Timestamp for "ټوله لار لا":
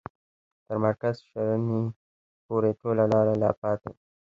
2.79-3.49